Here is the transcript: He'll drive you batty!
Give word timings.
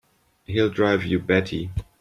He'll 0.45 0.71
drive 0.71 1.03
you 1.05 1.19
batty! 1.19 1.69